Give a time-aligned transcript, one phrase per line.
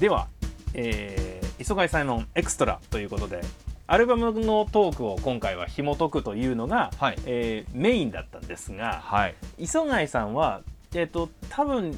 [0.00, 0.28] では、
[0.74, 3.40] えー、磯貝サイモンエクストラということで
[3.88, 7.16] アルバムのトークを今回は紐解くというのが、はい。
[7.24, 9.34] えーメインだったんですが、はい。
[9.56, 10.60] 磯貝さんは、
[10.94, 11.96] えー、と多分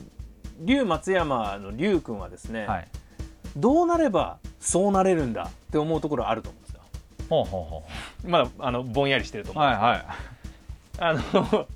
[0.61, 2.89] 龍松山の龍君はですね、はい。
[3.57, 6.81] どうなればそうなれるんだって思うところあると思うんですよ。
[7.29, 7.85] ほうほうほ
[8.25, 9.65] まだあのぼんやりしてるとう思う。
[9.67, 10.05] はいはい。
[11.01, 11.67] あの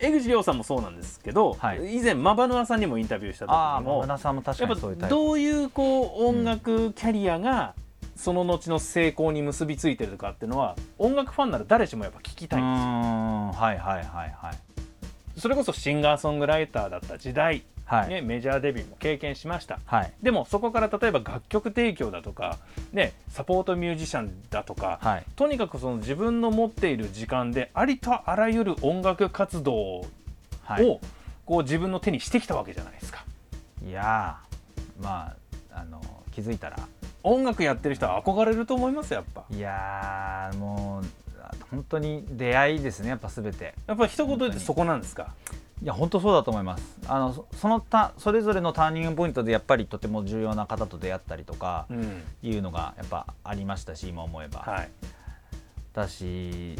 [0.00, 1.96] 江口亮さんもそうなんですけど、はい。
[1.96, 5.14] 以前マバヌアさんにもインタビューした時にもも確やっぱかにそういうタイプ。
[5.14, 7.74] どういうこう音楽キャリアが
[8.14, 12.88] その後の成功に結びついてるかっていうのは音楽ファンなら誰しもやっぱ聞きうたいんですよ。
[13.60, 14.58] はいはいはいはい。
[15.40, 19.80] それこそシンガーソングライターだった時代、はい、ね、メジャーデビューも経験しました。
[19.86, 20.12] はい。
[20.22, 22.58] でもそこから例えば楽曲提供だとか、
[22.92, 25.24] ね、サポートミュージシャンだとか、はい。
[25.36, 30.06] とにかくその自分の持っている時間でありとあらゆる音楽活動を
[30.64, 31.00] はい。
[31.46, 33.24] こう自分の手にしてきたわけじゃないですか。
[33.86, 35.34] いやーま
[35.72, 36.78] ああの気づいたら。
[37.22, 39.44] 音楽やってる人は憧れると思いますやっぱ。
[39.50, 41.08] いやーもう
[41.70, 43.74] 本当に出会いですねやっぱ全て。
[43.86, 45.32] やっぱ一言でそこなんですか？
[45.80, 46.98] いや本当そうだと思います。
[47.06, 54.90] あのそそのたそれぞれのターニングポイントでやっぱりとても重要な方と出会ったりとかうん、いうのがやっぱありましたし今思えば、はい。
[55.94, 56.74] だし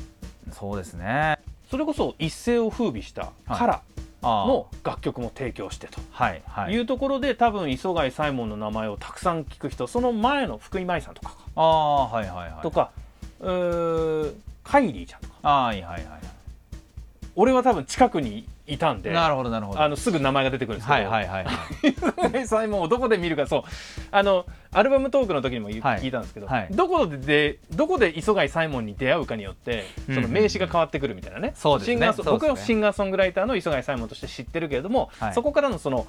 [0.52, 1.38] そうですね。
[1.70, 3.58] それこそ一世を風靡したはい。
[3.58, 3.82] カラ
[4.20, 6.00] の楽曲も提供してと。
[6.10, 6.74] はいはい。
[6.74, 11.30] いうところで多分磯貝サイモンの名前をたくさん聞く人その前の福井舞さんとか。
[11.30, 12.62] かああはいはいはい。
[12.62, 12.90] とか、
[13.40, 15.48] うーカイリーちゃんとか。
[15.48, 16.08] はいはいはい。
[17.36, 19.80] 俺は多分近くにいたんでなるほどなるほど。
[19.80, 23.62] あのすぐ名前が出てくるんですけど、はいはいはいサイモンをどこで見るかそう。
[24.10, 25.80] あのアルバムトークの時にもい。
[25.80, 26.68] 聞いたんですけど、はい。
[26.70, 31.94] どこででどこで磯貝サイモンに出会うかによってその名刺が変わってくるみたいなね,、そうですね。
[31.94, 32.30] シンガーね。
[32.30, 35.34] 僕はシンガーソングライターの磯貝サイモンとして知ってるけれども、はい。
[35.34, 36.06] そこからのその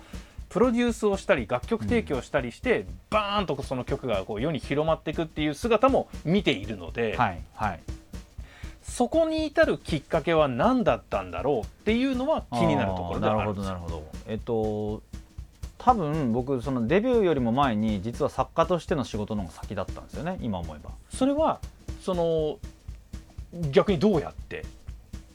[0.49, 7.41] プロデュースをしたり楽曲提供したりして、バーンとその曲がこう世に広まっていくっていう姿も見ているので、はい。
[7.53, 7.79] はい
[8.89, 13.65] そこに至るきっかけは何だったんだろうっていうのは気になるところであるんです。
[13.67, 14.03] よどなるほど。
[14.27, 15.01] えっと
[15.77, 20.89] 多分僕そのデビューよりも前に実は作家としての仕事の方が先だったんですよね今思えば。
[21.09, 21.59] それは
[22.01, 22.57] その
[23.71, 24.65] 逆にどうやって？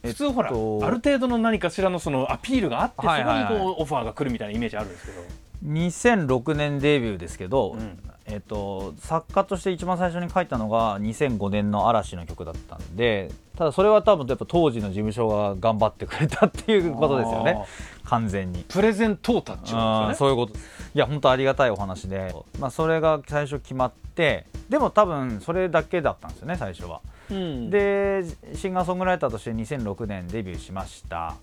[0.03, 0.51] えっと普通ほら、あ
[0.91, 3.47] る程度の何かしらのそのアピールがあって、はいはいはい。
[3.47, 5.23] そこにこうオファーが来るみたいなイメージあるんですけど、
[5.65, 17.63] 2006年デビューですけど、うんえっと、作家として一番最初に書いたのが2005年の嵐の曲だったんでただそれは多分やっぱ当時の事務所が頑張ってくれたっていうことですよね。
[18.03, 18.65] 完全に。
[18.67, 20.33] プレゼントータッチあなんですよね。
[20.33, 20.53] ーそういうこと。
[20.57, 20.59] い
[20.93, 27.01] や本当ありがたいお話で、まあ、それが最初決まってでも多分それだけだったんですよね最初は。
[27.29, 27.69] うん。
[27.69, 28.23] で
[28.55, 31.35] シンガーソングライターとして2006年デビューしました。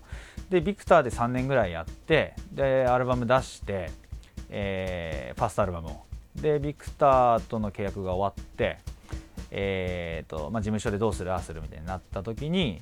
[0.49, 3.89] でビクターで3年ぐらいやってでアルバム出して、
[4.49, 8.79] えーファーストアルバムをでビクターとの契約が終わって、
[9.51, 12.81] えーとまあ、事務所でどうするああするみたいになった時に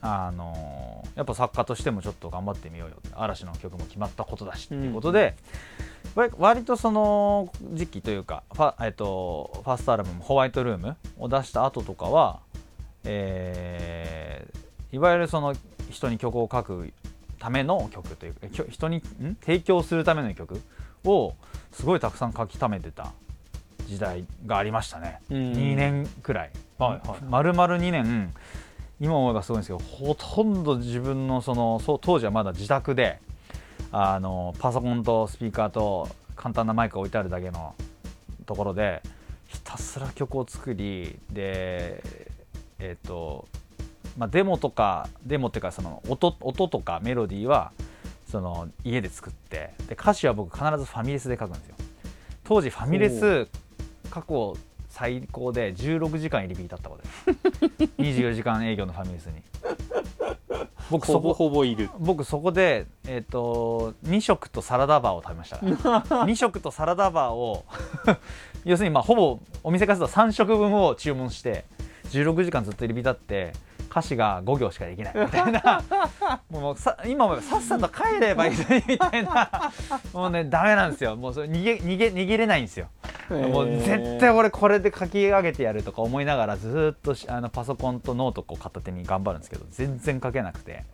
[0.00, 5.34] あのやっぱ作家としてもちょっと頑張ってみようよ嵐の曲も決まったことだしっていうことで、
[6.14, 12.40] わ割とその時期というかファ,、えっと、ファーストアルバム「ホワイトルーム」を出した後とかは、
[13.04, 14.60] えー
[14.92, 15.54] いわゆるその
[15.88, 16.92] 人に曲を書く
[17.38, 19.36] ための曲というか人にん？
[19.40, 20.60] 提供するための曲
[21.04, 21.34] を
[21.80, 23.10] すごいたくさん書き溜めてた
[23.86, 25.36] 時代がありましたね、うん。
[25.52, 27.22] 2年くらい、はいはい。
[27.24, 28.34] 丸々2年。
[29.00, 33.18] 今思えばすごいんですけどほとんど自分のそのそう当時はまだ自宅で
[33.92, 37.74] あのパソコンとスピーカーと簡単なマイクが置いてあるだけの
[38.44, 39.02] ところで
[39.46, 42.04] ひたすら曲を作りで
[42.78, 43.48] えっ、と
[44.18, 47.72] まあデモとかデモっていうかその音音とかメロディーは
[48.30, 51.74] その家で作ってで歌詞は僕必ずファミレスで書くんですよ。
[52.44, 53.48] 当時ファミレス
[54.10, 54.56] 過去
[54.88, 57.02] 最高で16時間入り引いたったこと。
[57.02, 59.42] です24時間営業のファミレスに。
[60.90, 61.88] 僕そこほぼいる。
[61.98, 67.64] 僕そこで、えー、と2食とサラダバーを食べました2 食とサラダバーを
[68.64, 71.64] 要するにまあほぼお店からすると3食分を注文して
[72.08, 73.52] 16時間ずっと入り浸って
[73.90, 75.82] 歌詞が5行しかできないみたいな。
[76.48, 78.56] もうさ今思えばさっさと帰ればいい
[78.86, 79.72] みたいな。
[80.14, 81.16] もうねダメなんですよ。
[81.16, 82.88] もうそれ逃げ逃げ逃げれないんですよ。
[83.30, 90.84] もう絶対俺これで書き上げてやるとか思いながらずーっとしあのパソコンとノートを片手に頑張るんですけど全然書けなくて。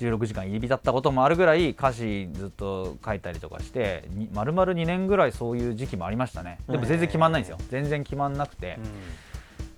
[0.00, 6.58] 16時間入り浸ったこともあるぐらい歌詞ずっと書いたりとかしてに丸々2年ぐらいそういう時期もありましたね。
[6.68, 7.58] でも全然決まんないんですよ。
[7.68, 8.78] 全然決まんなくて、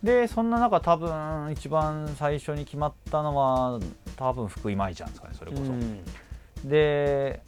[0.02, 3.78] でそんな中多分一番最初に決まったのは
[4.16, 7.40] 多分福井舞ちゃんですかねそれこそ、で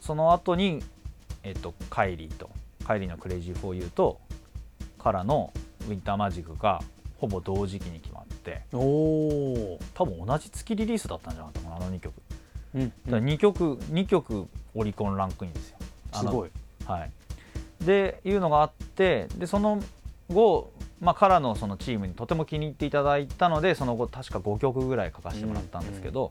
[0.00, 0.82] その後に
[1.46, 2.50] えっと、カイリーと
[2.84, 4.18] カイリーの「Crazy For You」と
[4.98, 6.82] カラの「Winter Magic」が
[7.18, 12.14] ほぼ同時期に決まっておお、多分同じ月リリースだったんじゃなかったかなあの2曲。
[12.74, 15.78] うん、だから2曲2曲オリコンランクインですよ。
[16.12, 16.50] すごい。
[16.84, 17.10] はい、
[17.84, 19.80] でいうのがあってでその
[20.28, 26.30] 後、まあ、カラのそのチームにとても気に入っていただいたのでその後確か5曲ぐらい書かせてもらったんですけど、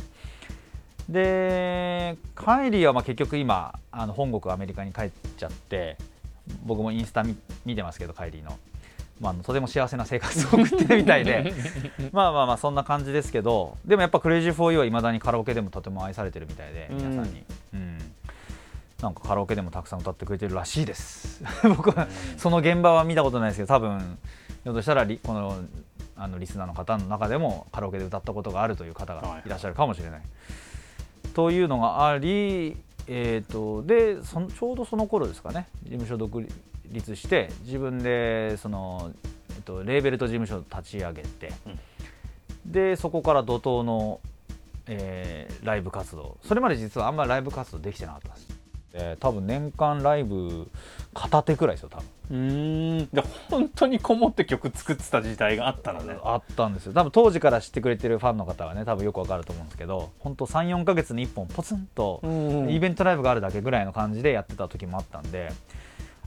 [1.09, 5.97] でカイリーはまあ結局今あの本国アメリカに帰っちゃって
[6.65, 7.35] 僕もインスタ見
[7.65, 8.57] 見てますけどカイリーの。
[9.21, 11.53] まあ、とても幸せな生活を送ってるみたいで。
[12.11, 17.97] まあまあまあそんな感じですけどでもやっぱ「Crazy For You」はいまだにカラオケでもとても愛されてるみたいで皆さんに、うん。
[19.01, 21.41] なんかカラオケでもたくさん歌ってくれてるらしいです。
[21.77, 22.07] 僕は
[22.37, 24.17] その現場は見たことないですけど多分
[24.65, 25.59] ひょっとしたらリこの
[26.17, 30.21] あのリスナーの方の中でもカラオケで歌ったことがあるという方がいらっしゃるかもしれない。
[31.35, 32.75] というのがあり、
[33.05, 35.67] えー、とでそのちょうどその頃ですかね。
[35.83, 36.47] 事務所独
[36.89, 39.11] 立して自分でその、
[39.55, 41.51] えっと、レーベルと事務所を立ち上げて、
[42.65, 44.19] でそこから怒涛の、
[44.87, 46.37] えーライブ活動。
[46.41, 48.65] それまで実はあんまりライブ活動できてなかったです。
[48.93, 50.71] で多分年間ライブ
[51.13, 53.09] 片手くらいですよ多分うーん。
[53.11, 56.17] で本当にこもって曲作ってた時代があったのね。
[56.23, 65.51] あったんですよ多分当時から知ってくれてるファンの方はね多分よくわかると思うんですけど本当34か月に1本ポツンとうんイベントライブがあるだけぐらいの感じでやってた時もあったんで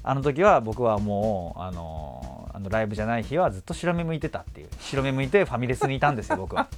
[0.02, 6.68] あの時は僕はもうあのあのライブじゃない日はずっと白目向いてたっていう白目向いてファミレスにいたんですよ僕は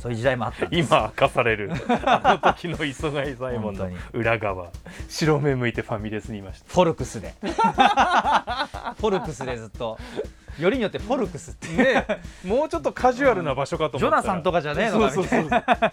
[0.00, 1.70] そういう時代もあった今明かされる。
[2.06, 4.68] あの時の磯貝左衛門の本裏側。
[5.08, 6.72] 白目向いてファミレスにいました。
[6.72, 7.34] フォルクスで。
[7.42, 9.98] フォルクスでずっと。
[10.58, 11.68] よりによってフォルクスって。
[11.68, 12.06] ね
[12.44, 14.22] もうちょっとカジュアルな場所かと思ったら。
[14.22, 15.92] ジョナサンとかじゃねえのかそうそうそうみたいな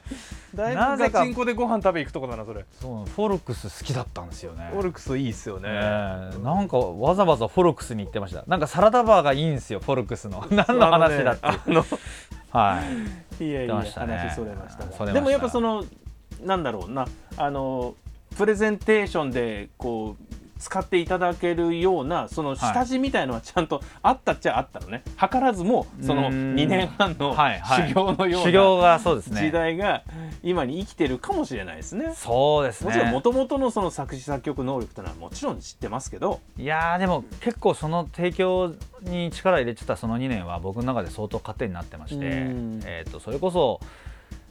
[0.56, 2.65] だいぜかガチンコでご飯食べ行くとこだなそれ。
[2.80, 4.71] そうフォルクス好きだったんですよね。
[4.74, 5.69] オルクスいいっすよね。
[5.69, 6.38] ねえ。
[6.44, 8.45] なんかわざわざフォルクスに行ってました。
[8.48, 10.45] なんかサラダバーがいいんですよフォルクスの。
[10.50, 11.42] 何の話だって。
[11.44, 11.88] あのね
[12.57, 12.81] は
[13.39, 13.45] い。
[13.45, 13.92] いやいやね。
[13.94, 14.92] 話それましたが。
[14.92, 15.13] それました。
[15.13, 15.86] でもやっぱその
[16.44, 17.07] なんだろうな。
[17.38, 17.94] あの
[18.36, 20.26] プレゼンテーションでこう
[20.57, 25.04] 使っていただけるようなその下地みたいのはちゃんとあったっちゃあったのね。
[25.19, 26.56] 図らずもそのうーん。
[26.56, 29.42] 2年半の修行のよう修行ながそうですね。
[29.42, 30.04] 時代が
[30.44, 32.13] 今に生きてるかもしれないですね。
[32.15, 36.39] そうですもちろんねもともとのその作詞作曲能力というのはもちろん知ってますけど。
[36.57, 42.81] いやーでも結構その提供に力入れてたその2年は僕の中で相当糧になってまして、うん。
[42.86, 43.80] えー、とそれこそ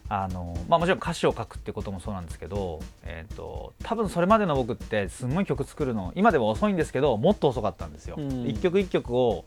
[0.09, 8.17] あの、まあ、もちろん歌詞を書くってこともそうなんですけど、えー、と多分それまでの僕ってすごい曲作るの今でも遅いんですけどもっと遅かったんですよ。
[8.19, 8.47] うん。
[8.47, 9.45] 一曲一曲を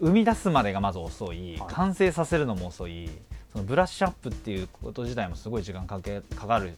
[0.00, 1.56] 生み出すまでがまず遅い。
[1.58, 1.74] はい。
[1.74, 3.10] 完成させるのも遅い。
[3.52, 6.76] そのブラッシュアップっていうこと自体もすごい時間かけかかる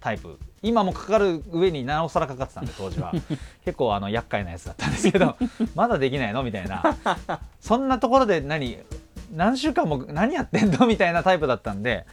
[0.00, 0.38] タイプ。
[0.62, 3.12] 今もかかる上になおさらかかってたんで当時は。
[3.64, 5.36] 結構あの厄介なやつだったんですけど
[5.74, 6.42] まだできないの？
[6.42, 6.82] みたいな。
[7.60, 8.78] そんなところで何
[9.32, 10.86] 何週間も何やってんの？
[10.86, 12.06] みたいなタイプだったんで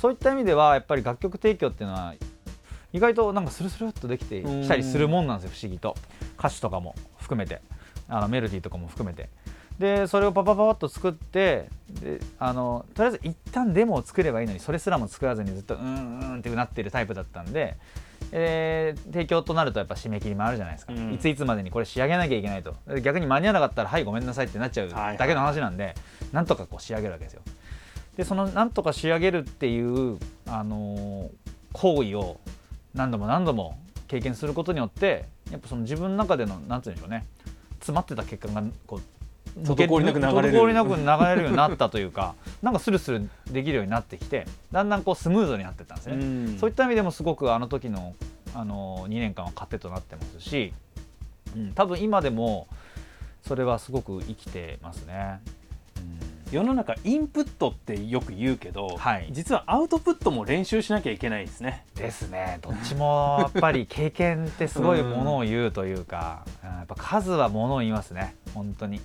[0.00, 2.14] そういった意味ではやっぱり楽曲提供っていうのは
[2.92, 5.96] 意外となんかスルスルっとできてきたりするもんなんですよ不思議と。
[6.38, 7.60] 歌詞とかも含めて。
[8.08, 9.30] あのメロディーとかも含めて。
[9.78, 17.78] でそれをパパパパッと作ってであのとりあえず一旦デモを作ればいいのにそれすらも作らずにずっとうーんうーんってなってるタイプだったんで、
[18.32, 21.14] えー提供となるとやっぱ締め切りもあるじゃないですか、うん。
[21.14, 22.74] いついつまでにこれ仕上げなきゃいけないと。
[22.86, 25.94] で逆に間に合わなかったらはいごめんなさいってなっちゃうはいはいだけの話なんで、
[26.32, 27.42] なんとかこう仕上げるわけですよ。
[28.16, 31.30] でそのなんとか仕上げるっていう、あのー
[31.72, 32.38] 行為を
[32.94, 37.26] 何度も何度も経験することによってやっぱその自分の中でのなんて言うんでしょうね
[37.78, 40.58] 詰まってた結果がこう滞りなく流れる。
[40.58, 46.58] 滞りなく流れるようになったというか なんかスルスルできるようになってきてだんだんこうスムーズになってったんですね、うん。
[46.58, 48.14] そういった意味でもすごくあの時の
[48.54, 50.74] あの2年間は糧となってますし、
[51.56, 52.66] うん、多分今でも
[53.42, 55.40] それはすごく生きてますね。
[56.02, 56.54] うん。
[56.54, 59.28] 世の中インプットってよく言うけど、はい。
[59.30, 61.86] 実はアウトプットも練習しなきゃいけないですね。
[61.94, 62.58] ですね。
[62.60, 68.34] どっちもやっぱり経験ってすごいものを言うというか、うんやっぱ数はものを言いますね。
[68.54, 69.00] 本当に、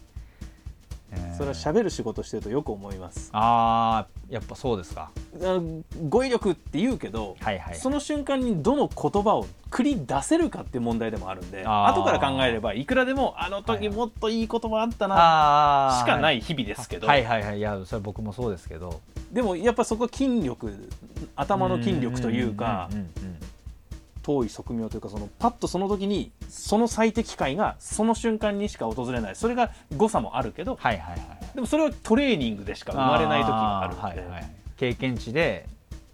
[1.11, 3.29] えーそれは喋る仕事してるとよく思います。
[3.31, 5.11] あーやっぱそうですか。
[5.26, 5.26] あ
[6.09, 7.75] 語彙力って言うけど、はいはい。
[7.75, 17.57] その瞬間にどの言葉を繰り出せるかっていう問題でもあるんで後から考えればいくらでもあの時もっといい言葉あったなしかない日々ですけど、はいはいはい。
[17.57, 19.01] いやそれ僕もそうですけど。
[19.31, 20.89] でもやっぱそこは筋力
[21.35, 22.89] 頭の筋力というか
[24.23, 29.35] 遠い側面というかそのパッとその時にその最適解がその瞬間にしか訪れない。
[29.35, 31.19] それが誤差もあるけどはいはいはい。
[31.55, 35.67] でもそれはトレーニングでしか生まれない時があるんで、経験値で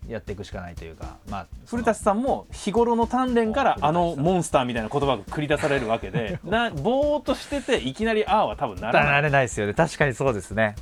[0.07, 9.73] やっていくしかないというか、まあ、古舘さんも日頃の鍛錬からあのモンスターみたいな言葉が繰り出されるわけで なぼーっとしてていきなり「ああ」は多分ならなないれないですよね。
[9.73, 10.75] 確かにそうですね。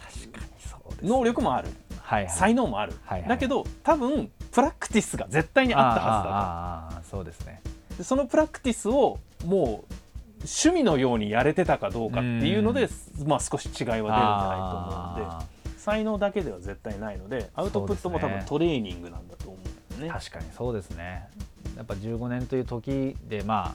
[0.00, 1.68] 確かにそうです、能力もある。
[2.00, 3.28] はいはい、才能もある、はいはい。
[3.28, 7.08] だけど多分プラクティスが絶対にあったはずだと。
[7.08, 7.60] そうですね。
[7.98, 9.96] でそのプラクティスをもう
[10.40, 12.88] 趣味のようにやれてたかどうかっていうので、
[13.24, 15.26] まあ、少し違いは出るんじゃないと思うんで。
[15.28, 15.55] あ
[15.86, 20.18] 才能だけでは絶対ないのでアウトプットも多分トレーニングなんだと思うんだよね。
[20.18, 21.28] ー確かにそうですね。
[21.76, 23.74] やっぱ15年という時でまあ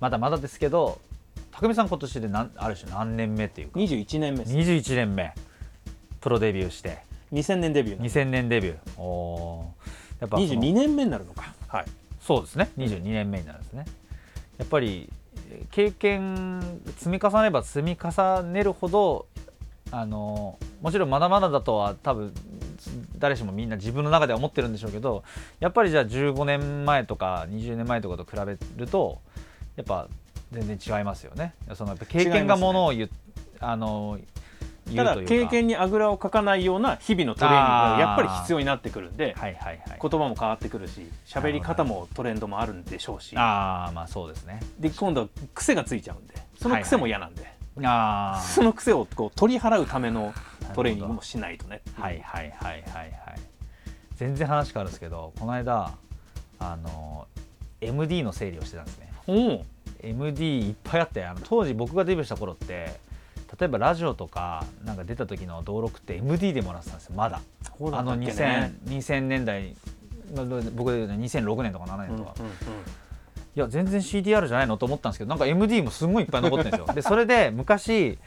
[0.00, 1.00] まだまだですけど
[1.52, 3.78] 匠さん今年で何ある種何年目っていうか。
[3.78, 4.56] 21年目です。
[4.56, 5.32] 21年目。
[6.20, 6.98] プロデビューして。
[7.32, 9.00] 2000年デビューなんで2000年デビュー。
[9.00, 10.22] おー。
[10.22, 11.54] やっぱその22年目になるのか。
[11.68, 11.84] はい、
[12.20, 12.70] そうですね。
[12.76, 13.84] 22年目になるんですね。
[14.58, 15.08] やっぱり
[15.48, 16.60] えー経験
[16.96, 19.26] 積み重ねれば積み重ねるほど
[19.92, 22.34] あのもちろんまだまだだとは多分
[23.18, 25.22] 誰しもみんな自分の中では思ってるんでしょうけど
[25.60, 29.20] やっぱりじゃあ15年前とか20年前とかと比べると
[29.76, 30.08] やっぱ
[30.50, 31.54] 全然違いますよね。
[31.74, 33.08] そのやっぱ経験がものを言,、
[33.60, 34.18] あの
[34.86, 35.50] 言ただうというか。
[35.50, 39.98] 経験にあぐらをかかないような日々のトレーニングがやっぱり必要になってくるんではいはいはい。
[40.00, 43.36] 言葉も変わってくるし喋り方もトレンドもあるんでしょうし。
[43.36, 44.60] ああまあそうですね。
[44.78, 47.51] で今度は癖がついちゃうんでその癖も嫌なんで、あ
[47.82, 50.34] あその癖をこう取り払うための
[50.74, 51.80] トレーニングもしないとね。
[51.94, 53.12] はいはいはいはいはい。
[54.16, 55.92] 全然話変わるんですけどこの間
[56.58, 57.26] あの
[57.80, 59.12] MD の整理をしてたんですね。
[59.26, 59.64] おお。
[60.00, 63.00] MD いっぱいあってあの当時僕がデビューした頃って
[63.58, 67.40] 例えばラジオとかなんか出た時の登録って MD でもらってたんですよまだ。
[67.92, 69.74] あの 2000, 2000年代
[70.34, 72.34] まあ僕で言うと2006年とか7年とか、
[73.54, 76.86] いや全然 CDR じゃないのと思ったんですけどなんか MD もすごいいっぱい残ってるんですよ。
[76.94, 78.18] でそれで昔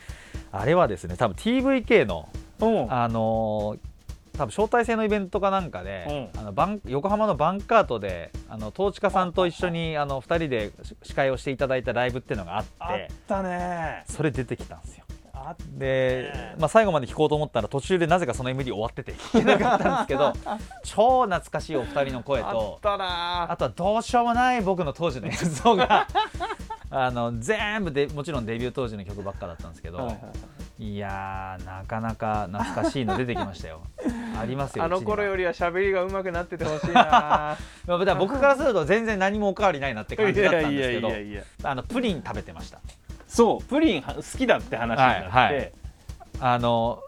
[0.52, 2.30] あれはですね多分 TVK の
[2.60, 2.66] う。
[2.66, 3.96] んあのー
[4.36, 10.72] 多分招待制のイベントかなんかで、あのバン横浜のバンカートであのトーチカさんと一緒にあの2人で
[11.04, 14.04] 司会をしていただいたライブっていうのがあっあってたね。
[14.08, 15.05] それ出てきたんですよ
[15.70, 20.34] で、まあ、最後まで聞こうと思ったら途中でなぜかその MD 終わってて聞けなかったんですけど
[20.84, 26.08] 超懐かしいお二人の声とあとはどうしようもない僕の当時の演奏が
[26.90, 30.14] あの全部でもちろんデビュー当時の曲ばっかだったんですけど、はいは
[30.80, 30.98] いい。
[30.98, 33.82] やーなかなか懐かしいの出てきましたよ。
[34.40, 36.94] ありますよあの頃よりは喋りが上手くなっててほしいな。
[36.94, 37.58] ま
[37.96, 42.80] あ僕からすると全然何もおかわりないなって感じだったんですけどあのプリン食べてました
[43.36, 45.72] そうプリン好きだって話になって、はいはい。
[46.40, 47.02] あの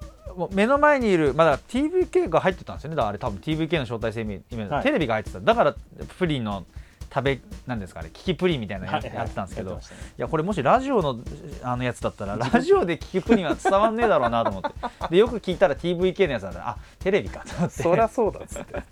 [0.52, 2.98] 目の前にいるまあだ TVK が入ってたんですよね。
[2.98, 4.84] だからあれ多分 TVK の招待制イベント、はい。
[4.84, 5.40] テレビが入ってた。
[5.40, 5.76] だから
[6.20, 6.66] プリンの
[7.14, 10.02] 食べなんですかねキキプリンみたいなのや,、ってたんですけど、いやってましたね。
[10.18, 11.20] やこれもしラジオの
[11.64, 14.70] あのやつだったらラジオでキキプリンは伝わんねえだろうなと思って。
[15.10, 17.84] でよく聞いたら TVK のやつだったらあテレビかと思って。
[17.84, 18.84] そりゃそうだっつって。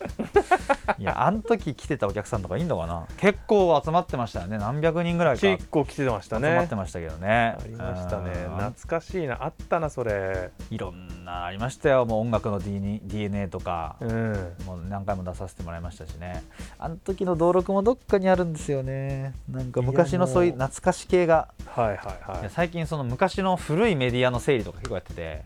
[0.97, 3.05] いやあの時来てたお客さんとかいいのかな。
[3.17, 4.57] 結構集まってましたよね。
[4.57, 5.41] 何百人ぐらいか。
[5.41, 7.55] 集結構来てましたまっねてましたけどね。
[7.57, 8.31] ありましたね。
[8.47, 8.57] うん。
[8.57, 9.43] 懐かしいな。
[9.43, 10.51] あったなそれ。
[10.69, 12.05] いろんなありましたよ。
[12.05, 14.33] もう音楽の DNA, DNA とか、うん。
[14.65, 16.43] もう何回も出させてもらいましたしね。
[16.77, 19.33] あの時の登録もどっかにあるんですよね。
[19.49, 21.49] なんか昔のそういう懐かし系が。
[21.67, 21.97] はいはいい
[22.31, 22.43] はい。
[22.43, 25.43] や最近その昔の古いメディアの整理とか結構やってて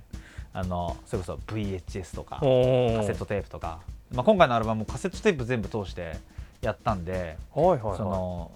[0.54, 3.80] あのそれこそ VHS とかカおセットテープとか、
[4.12, 6.18] まあ、今回のアルバムもカセットテープ全部通して
[6.62, 7.98] やったんではいはいはい。
[7.98, 8.51] その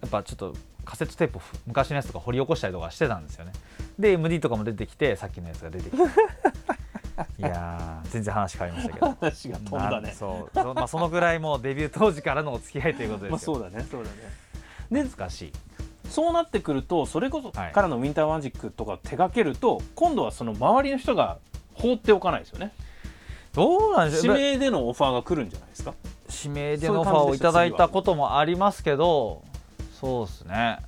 [0.00, 0.54] やっぱちょっと
[0.84, 3.52] カセットテープを昔のやつとか掘り起こしたりとかしてたんですよね。
[3.98, 6.02] で MD とかも出てきてさっきのやつが出てきて
[7.38, 9.16] いやー全然話変わりましたけど。
[9.20, 10.14] 話が飛んだね。
[10.18, 13.86] そうそ,、まあ、そのぐらいもうデビュー当時からのお付き合いということですよ、まあそうだね。
[13.90, 14.16] そうだね。
[14.90, 15.52] 懐かしい。
[16.08, 17.72] そうなってくるとそれこそはい。
[17.72, 21.38] からのウィンターマジックとか手掛けると今度はその周りの人が
[21.74, 22.72] 放っておかないですよね。
[23.52, 24.38] どうなんでしょう。
[24.38, 25.94] 指名でのオファーが来るんじゃないですか？
[26.44, 29.42] 指名でのオファーをいただいたこともありますけど
[30.00, 30.78] そうですね。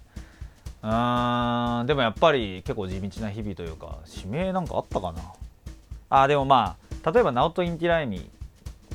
[0.83, 5.23] うーんでもやっぱり結構地道な日々というか指名なんかあったかな？
[6.21, 8.29] あでもまあ例えばナオト・インティライミ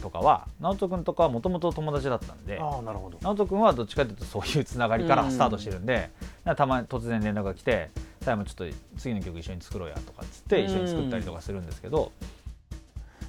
[0.02, 3.18] とかは直人君とかはもともと友達だったんでああなるほど。
[3.22, 6.12] 直人君はどっちかというとそういうつながりからスタートしてるんで、
[6.46, 7.90] なんかたまに突然連絡が来て
[8.22, 8.66] 「さやもちょっと
[8.98, 12.12] 次の曲一緒に作ろうや」とかっつって一緒に作ったりとかするんですけど、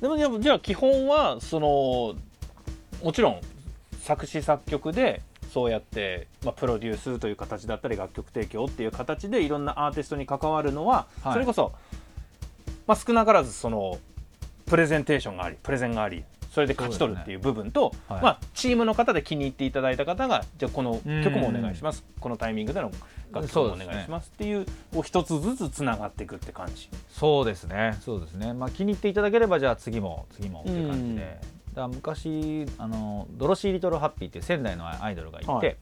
[0.01, 2.15] でもじゃあ基本はその
[3.03, 3.41] もちろん
[4.03, 11.33] 作詞作曲でそうやって、まあ、プロデュースという形だったり楽曲提供っていう形でいろんなアーティストに関わるのは、はい。
[11.33, 11.73] それこそ、
[12.89, 13.99] まあ、少なからずその
[14.67, 18.23] プレゼンテーションがありプレゼンがありそれで勝ち取るっていう部分と、はい。
[18.23, 22.05] まあ、チームの方で気に入っていただいた方がじゃあこの曲もお願いします。
[22.19, 22.91] このタイミングでの
[23.31, 26.89] 楽曲もお願いしますっていうこう一つずつつながっていくって感じ。
[27.11, 27.99] そうですね。
[28.01, 28.55] そうですね。
[28.55, 31.39] まあ気に入っていただければじゃあ次も次もっていう感じで。
[31.79, 35.77] から昔あのドロシー・リトル・ハッピーっていう仙台のアイドルがいて、はい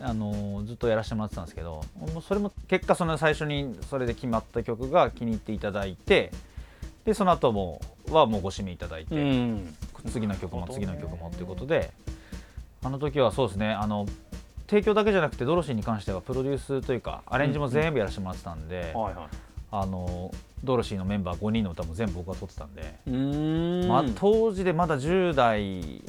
[0.00, 6.30] あのずっとやらせてもらってたんですけどもうそれも結果その最初にそれで決まった曲が気に入っていただいて
[7.04, 9.74] でその後もはもうご指名いただいて、うん。
[10.10, 11.90] 次の曲も次の曲もっていうことで
[12.82, 14.06] あの時はそうですねあの
[14.68, 18.92] 提供だけじゃなくてドロシーに関してはプロデュースというかアレンジも全部やらせてもらってたんで、
[19.70, 20.30] あの
[20.64, 26.02] ドロシーのメンバー5人の歌も全部僕が撮ってたんで、まあ、当時でまだ10代い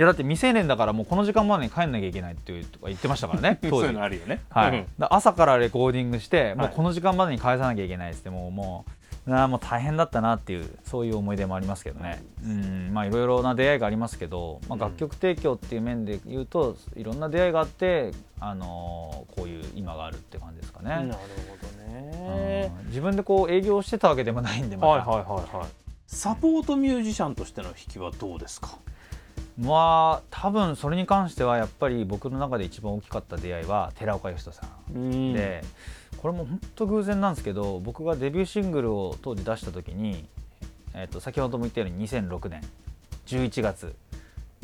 [0.00, 4.40] やだって未成年だからもうこの時間までに帰んなきゃいけないっていうとか言ってましたからね そういうのあるよね。
[4.50, 6.74] はい、だ朝からレコーディングして、もうはい。
[6.74, 8.84] この時間までに返さなきゃいけないってもうも
[9.26, 12.22] うなあもう大変だったなっていうそういう思い出もありますけどね。
[12.44, 12.90] うん。
[12.94, 14.80] まあいろいろな出会いがありますけど、まあ、うん。
[14.80, 20.90] 楽曲提供っていう面で言うといろんな出会いがあって、あのーこういう今があるって感じですかね。
[20.90, 21.18] なるほ
[21.82, 22.72] どね。
[22.80, 22.86] うん。
[22.86, 25.66] 自分でこう営業してたわけでもないんでまた、はいはいはいはい。
[26.06, 28.78] サポートミュージシャンとしての弾きはどうですか？
[29.58, 34.94] まあ多分それに関してはやっぱり僕の中で一番大きかった出会いは寺岡義人さん。
[34.94, 35.32] うん。
[35.32, 35.64] で
[36.16, 40.26] これも本当偶然なんですけど僕がデビューシングルを当時出した時に、
[40.94, 42.62] えっと先ほども言ったように2006年
[43.26, 43.94] 11月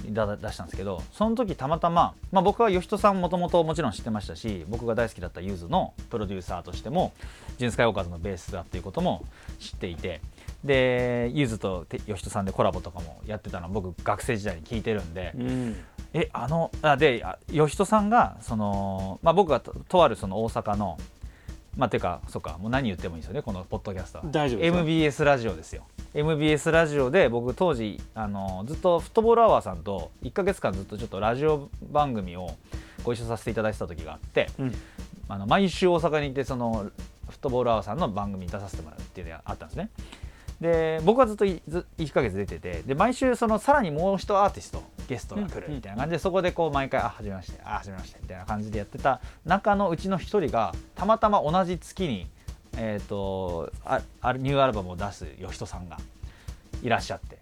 [0.02, 7.12] にだ出したんですけどその時たまたま、まあ、僕は義人さんもともともちろん知ってましたし僕が大好きだったゆずのプロデューサーとしても
[7.58, 9.24] ジュンスカイオーカーズのベースだっていうことも
[9.58, 10.20] 知っていて
[10.64, 15.76] でゆずとて義人さんでコラボとかもやってたのを僕学生時代に聞いてるんで、うん。
[16.14, 20.98] えあのあであ義人さんがその、まあ、僕がととあるその大阪の
[21.76, 24.24] まあていうかそうかもう何言ってもいいですよねこのポッドキャストは。
[24.28, 25.84] 大丈夫 MBS ラジオですよ。
[26.14, 32.50] MBS ラジオで僕当時あのずっとフットボールアワーさんと1か月間ずっとちょっとラジオ番組を
[33.02, 34.74] ご一緒させていただいてた時があってうん。
[35.28, 36.90] あの毎週大阪に行ってその
[37.28, 39.90] フットボールアワーさんの番組に出させてもらうっていうのがあったんですね
[40.60, 52.28] で僕はずっといず1ヶ月出ててで毎週そのさらにもう一アーティストゲストが来るみたいな感じで、そこでこう毎回「あはじめましてあはじめまして」みたいな感じでやってた中のうちの一人がたまたま同じ月に、
[52.76, 55.98] えー、とああニューアルバムを出す吉人さんが
[56.82, 57.38] いらっしゃって。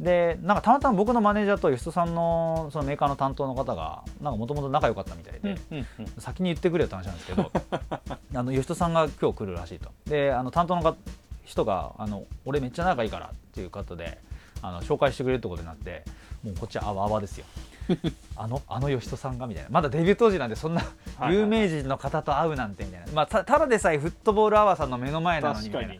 [0.00, 6.06] でなんかたまたま僕のマネージャーと吉人さんのそのメーカーの担当の方がなんかもともと仲良かったみたいで、うんうんうん。
[6.18, 7.52] 先に言ってくれよって話なんですけど
[8.34, 9.90] あの吉人さんが今日来るらしいと。
[10.06, 10.96] であの担当のが
[11.44, 14.18] 人があの「俺めっちゃ仲いいから」っていう方で
[14.62, 16.04] あの紹介してくれるってことになって
[16.42, 17.44] もうこっちはあわあわですよ。
[18.36, 19.70] あのあの吉人さんがみたいな。
[19.70, 25.94] まだデビュー当時なんでそんなはいはい有名人の方と会うなんてみたいな、まあ、たただでさえフットボールアワーさんの目の前なのにみたいな。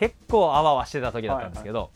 [0.00, 1.90] 結構あわあわしてた時だったんですけど、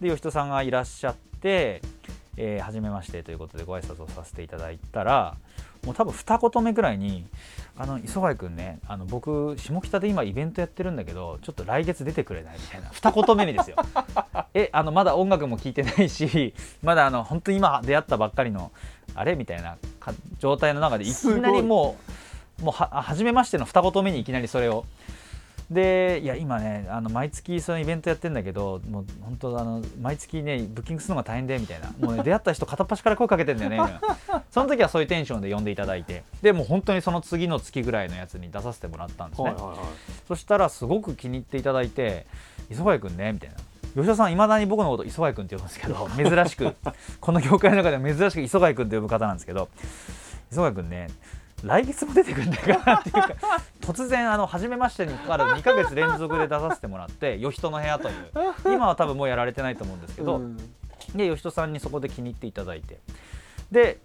[0.00, 1.82] で吉人さんがいらっしゃって
[2.36, 5.36] 「えー、初めまして」ということでご挨拶をさせていただいたら
[5.84, 7.26] もう多分二言目ぐらいに
[7.76, 13.76] 「あの磯貝君ねあの僕下北で今イベントやってるんだけどちょっと来月出てくれない?」みたいな二言目にですよ。
[14.54, 18.70] えあのまだ音楽も聴いてないしまだあの本当に今出会ったばっかりの
[19.14, 19.76] あれみたいな
[20.38, 21.96] 状態の中でいきなりも
[22.60, 24.84] うもうは初めましての二言目にいきなりそれを。
[25.70, 31.92] でいや今ねあの毎月そのイベントやってんだけどもう本当あの毎月ねブッキングするのが大変でみたいな。
[32.00, 34.00] もう、ね、 出会った人片っ端から声かけてんだよね
[34.50, 36.22] その時はそういうテンションで呼んでいただいて。
[36.42, 39.76] でもう本当にその次の月ぐらいのやつに出させてもらったんですね、はいはいはい。
[40.28, 42.26] そしたらすごく気に入っていただいて
[42.70, 43.56] 「磯貝君ね」みたいな。
[43.94, 46.74] 吉田さんいまだに僕のこと磯貝君って呼ぶんですけど 珍しく。
[47.20, 49.68] この業界の中では珍しく磯貝君って呼ぶ方なんですけど
[50.50, 51.08] 磯貝君ね
[51.64, 53.34] 来月も出てくるんだからっていうか
[53.80, 58.30] 突然あの初めましてにから2ヶ月連続で出させてもらって「よひとの部屋」という。
[58.66, 60.56] 今は多分もうやられてないと思うんですけど、うん。
[61.14, 62.98] で吉人さんにそこで気に入っていただいて。
[63.70, 63.98] で、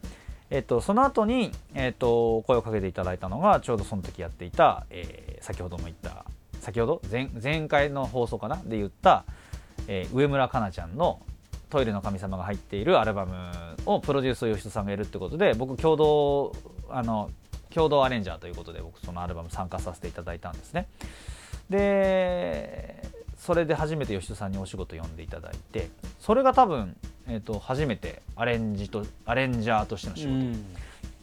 [0.50, 6.26] えっと、その後に、えっと、声をかけていただいたのがちょうどその時やっていた、えー先ほども言った
[6.60, 7.02] 先ほど？
[7.10, 9.24] 前前回の放送かなで言った、
[9.88, 11.22] えー上村かなちゃんの
[11.70, 13.36] 「トイレの神様」が入っているアルバム
[13.86, 16.54] をプロデュースを吉人さんがやるってことで僕共同
[16.90, 17.30] あの
[17.74, 20.88] 共同アレンジャーということで僕そのアルバム参加させていただいたんですね。
[21.70, 23.04] で
[23.38, 26.96] それで初めて吉人さんにお仕事呼んでいただいてそれが多分、
[27.28, 30.74] えー、と初めてアレンジとアレンジャーとしての仕事、うん。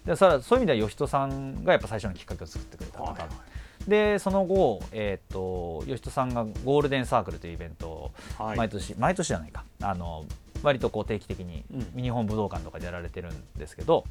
[0.04, 3.90] でそれはそういう意味では吉人さんがやっぱ最初のきっかけを作ってくれた方、はいはい。
[3.90, 8.56] でその後、えー、と吉人さんがゴールデンサークルというイベントをはい。
[8.56, 9.64] 毎年、毎年じゃないか。
[9.82, 10.24] あの
[10.62, 12.02] 割とこう定期的にうん。
[12.02, 14.04] 日本武道館とかでやられてるんですけど、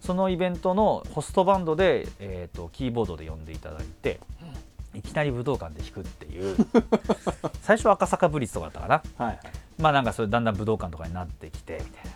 [0.00, 4.20] そのイベントのホストバンドで、えー、とキーボードで呼んでいただいて、
[4.94, 6.56] いきなり武道館で弾くっていう
[7.62, 9.24] 最初は赤坂ブリッツとかだったかな。
[9.24, 9.52] はいはい。
[9.78, 12.10] まあなんかそれだんだん武道館とかになってきてみたいな。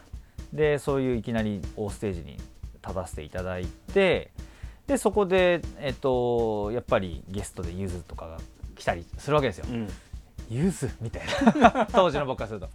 [0.52, 2.36] でそういういきなり大ステージに
[2.82, 4.30] 立たせていただいて
[4.86, 8.38] でそこで、えっと、やっぱりゲストでゆずとかが
[8.76, 9.66] 来たりするわけですよ。
[9.68, 9.88] うん。
[10.50, 10.90] ゆず？
[11.00, 11.22] みたい
[11.58, 11.88] な。
[11.92, 12.68] 当時の僕からすると。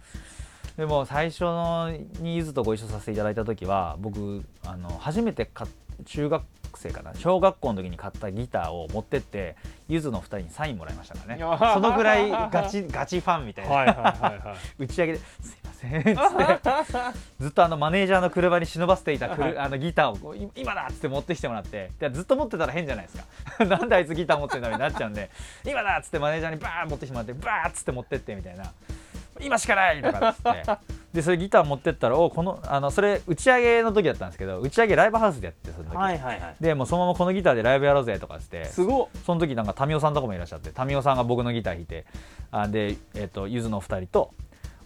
[0.80, 5.68] でも最初のにゆずとご一緒させていただいた時は僕あの初めてか
[6.06, 6.42] 中学
[6.74, 9.56] 生かな小学校の時に買ったギターを持ってって
[9.88, 11.58] ゆずの2人にサインもらいましたからね。
[11.74, 23.64] そのぐらいガチ ガチファンみたいな、打ち上げで「すいません」っつってずっとあのマネージャーの車に忍ばせていたくるあのギターを今だっつって持ってきてもらってでずっと持ってたら変じゃないですか。
[23.68, 25.28] なんであいつギター持ってんだみたいになっちゃうんで
[25.66, 28.72] 今だっつってマネージャーにバーン持ってきてもらってバーッつって持ってってみたいな
[29.42, 31.00] 今しかないとかっつって。
[31.12, 36.56] でそれギター持ってったらおこのあのそれ打ち上げの時だったんですけど打ち上げライブハウスでやってその時、はいはいはい。
[36.60, 38.64] でもうそのままこのギターでライブやろうぜとかっつって。
[38.66, 39.08] すごっ。
[39.26, 42.06] その時なんか民生さんとかもいらっしゃって民生さんが僕のギター弾いて。
[42.52, 44.32] あで、えっとゆずの2人と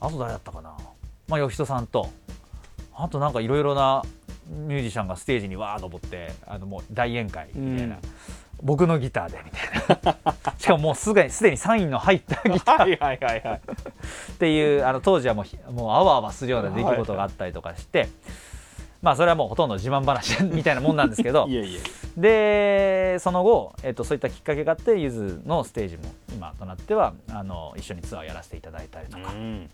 [0.00, 0.74] あと誰だったかな。
[1.28, 2.08] まあよひとさんと。
[2.94, 4.02] あとなんかいろいろな
[4.48, 8.02] ミュージシャンがステージにわー登ってあのもう大宴会みたいな、うん
[8.64, 10.54] 僕のギターでみたいな。
[10.58, 12.78] しかももうすぐにすでにサインの入ったギター。
[12.80, 13.60] はいはいはいはい。
[14.32, 18.08] っていうあの当時はもうひもうあわあわするような出来事があったりとかして、
[19.02, 21.46] まあそれはもうほとんど自慢話みたいなもんなんですけど
[22.16, 29.30] でその後、えっとそういったきっかけがあってゆずのステージも今となってはあの一緒にツアーやらせていただいたりとか。
[29.30, 29.70] うん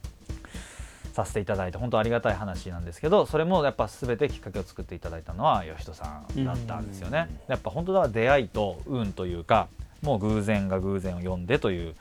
[1.12, 7.28] させていただいて本当ありがたい話なんですけどそれもやっぱ全てきっかけを作っていただいたのは吉人さんだったんですよね。
[7.48, 9.68] やっぱ本当だ出会いと運というか
[10.02, 11.94] もう偶然が偶然を読んでという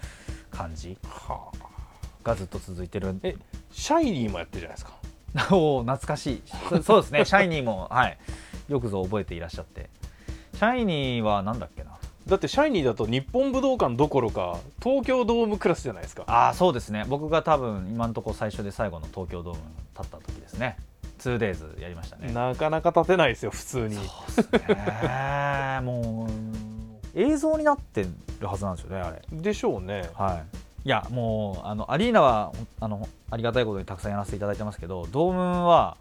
[0.52, 1.69] 感じはあ。
[2.24, 3.36] がずっと続いてるえ
[3.72, 4.93] シャイニーもやってるじゃないですか。
[5.56, 6.43] おお懐かしい。
[6.69, 7.26] そそうですね。
[7.26, 8.17] シャイニーもはい。
[8.67, 9.89] よくぞ覚えていらっしゃって。
[10.54, 11.99] シャイニーはなんだっけな
[12.30, 16.24] だってシャイニーだと日本武道館どころか東京ドームクラスじゃないですか。
[16.28, 17.04] ああそうですね。
[17.08, 19.62] 僕が多分今のところ最初で最後の東京ドーム
[19.98, 20.78] 立った時ですね。
[21.20, 22.32] 2days やりましたね。
[22.32, 23.96] なかなか立てないですよ普通に。
[23.96, 25.80] そうですね。
[25.84, 28.06] もう映像になって
[28.39, 29.22] るはずなんですよねあれ。
[29.32, 30.10] でしょうね。
[30.13, 30.58] はい。
[30.86, 35.98] いやもうあのアリーナはあのありがたいことにたくさんやらせていただいてますけどドームは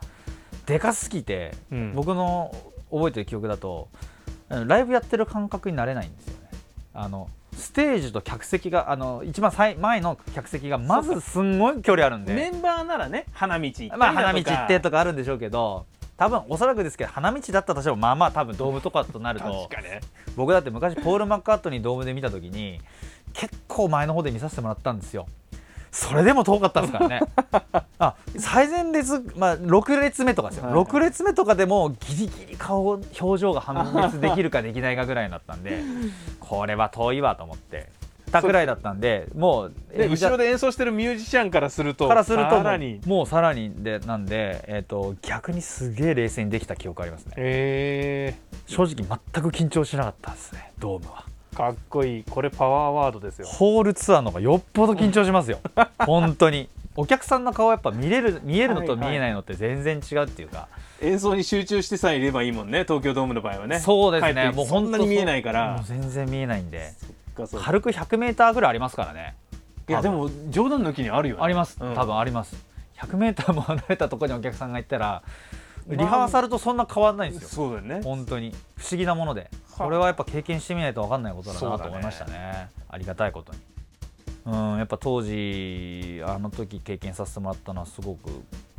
[0.67, 1.95] でかすぎて、うん。
[1.95, 2.55] 僕の
[2.91, 3.89] 覚えてる記憶だと
[4.49, 6.51] ライブやってる感覚になれないんですよね。
[6.95, 12.35] あのステージと客席があの一番最前の客席がまずすんごい距離あるんで。
[12.35, 14.13] メンバーならね花道行ったりだとか。
[14.13, 20.01] まあ花道行ってとかあるんでしょうけど多分おそらくですけど花道だったとしてもまあまあ多分ドームとかとなると確かね。
[20.37, 22.81] 僕だって昔ポール・マッカートニードームで見た時に
[23.33, 25.27] 結構前の方で見させてもらったんですよ
[25.91, 27.21] それでも遠かったですからね。
[27.99, 30.85] あ最前列、まあ、6列目とかですよ、はいはい。
[30.85, 35.83] 6列目とかでもギリギリ顔表情が判別できるかできないかぐらいだったんで
[36.41, 37.89] これは遠いわと思って
[38.31, 43.01] たくらいだったんでもう後ろで演奏してるミュージシャンからするとからするとさらに。
[43.07, 47.33] もうさらにでなんで、えー、と逆にすげえ冷静にできた記憶ありますね。
[47.37, 48.35] え
[48.67, 51.25] 正直全く緊張しなかったですねドームは。
[51.27, 52.25] ー、かっこいい。
[52.25, 53.47] これパワーワードですよ。
[53.47, 55.59] ホールツアーの方がよっぽど緊張しますよ。
[55.99, 56.69] 本当に。
[56.97, 60.67] お客さんの顔やっぱ見れる見えるのと見えないのって全然違うっていうか、
[61.01, 63.79] 演奏に集中してさえいればいいもんね東京ドームの場合はね。
[63.79, 64.51] そうですね。
[64.51, 66.93] もう本当そんなに見えないかもらう全然見えないんで。
[67.63, 69.37] 軽く 100m ぐらいありますからね。
[69.89, 71.43] いやでも冗談抜きにあるよね。
[71.43, 71.79] あります。
[71.81, 71.95] うん。
[71.95, 72.57] 多分あります。
[72.99, 75.23] 100m も離れたところにお客さんが行ったら
[75.89, 77.49] リハーサルとそんな変わらないんですよ。
[77.49, 78.01] そうだよね。
[78.03, 78.55] 本当に。
[78.77, 79.51] 不思議なもので。
[79.73, 82.69] はこれはやっぱ経験してみないと分かんないことだなと思いましたね。
[82.89, 83.59] ありがたいことに。
[84.47, 88.31] うんやっぱ当時あの時経験させてもらったのはすごく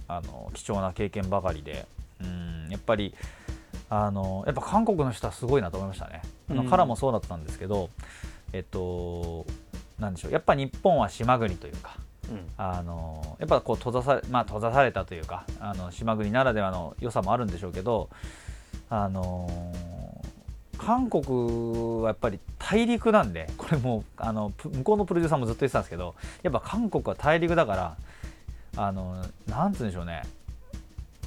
[0.07, 1.85] あの貴重な経験ばかりで。
[2.21, 3.15] うんやっぱり
[3.89, 6.69] あのやっぱ韓国の人はすごいなと思いましたね、うん。
[6.69, 7.89] カラもそうだったんですけど
[8.53, 9.45] えっと
[9.97, 10.31] なんでしょう。
[10.31, 11.97] やっぱ日本は島国というか
[12.29, 12.47] うん。
[12.57, 18.09] あのやっぱこう閉ざされ、まあ、閉ざされたというかあの島国ならではの良さもあるんでしょうけど
[18.89, 19.49] あの
[20.77, 27.97] 韓国はやっぱり大陸なんでこれもうあのプ向こうのプロデューサーもずっと言ってたんですけどやっぱ韓国は大陸だから
[28.77, 30.23] あのなんつうんでしょうね。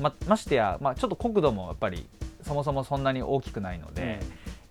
[0.01, 2.07] まましてや、まあ、ちょっと国土もやっぱり
[2.43, 4.21] そもそもそんなに大きくないので、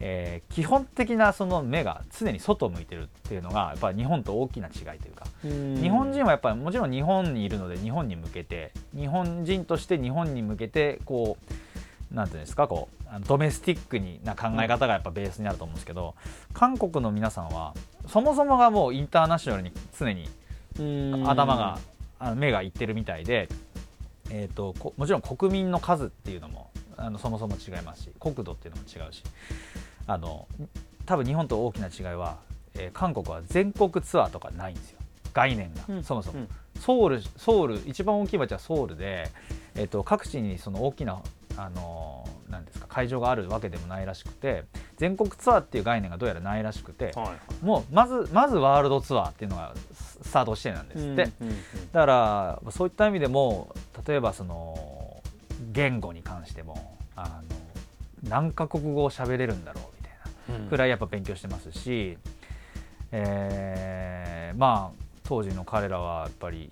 [0.02, 5.78] えー基本的なその目が常に外を向いてるっていうのがやっぱり日本と大きな違いというかうん。
[5.82, 11.38] 日本人はやっぱりもちろん日本にいるので日本に向けて日本人として日本に向けてこ
[12.12, 16.16] うなんていうんですかこうドメスティックにな考え方がやっぱベースにあると思うんですけど、
[16.54, 17.74] 韓国の皆さんは
[18.08, 20.30] そもそもがもうインターナショナルに常に
[20.80, 21.30] うん。
[21.30, 21.80] 頭が、
[22.20, 23.50] あの目がいってるみたいで、
[24.30, 29.24] えー、とこもちろん国民の数っていうのもあのそもそも違いますし国土っていうのも違うし
[30.12, 30.48] あの
[31.06, 32.38] 多分日本と大きな違いは、
[32.76, 35.00] えー韓国は全国ツアーとかないんですよ。
[35.34, 36.04] 概念が、うん。
[36.04, 36.50] そもそも、うん。
[36.80, 39.30] ソウルソウル一番大きい町はソウルで、
[39.76, 41.22] えー、と各地にその大きな
[41.58, 44.64] あのなんですか会場があるわけでもないらしくて
[44.98, 47.66] 全国ツアーっていう概念がどうやらないらしくて、はい。
[47.66, 51.56] もうまずまずワールドツアーっていうのがススタートしてなんですって、うんうん
[51.92, 53.74] だからそういった意味でも
[54.08, 55.22] 例えばその
[55.72, 57.44] 言語に関してもあの
[58.24, 60.01] 何カ国語を喋れるんだろう
[60.70, 62.18] くらいやっぱ勉強してますし、
[63.12, 66.70] えーまあ当時の彼らはやっぱり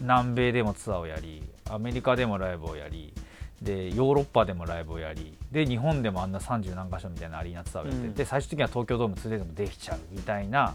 [0.00, 3.14] 南米でもツアーをやりアメリカでもライブをやり
[3.62, 8.14] でヨーロッパでもライブをやりで日本でもあんな30何か所みたいなアリーナツアーをやって、うん。
[8.14, 10.74] で最終的には東京ドーム 2D でもできちゃうみたいな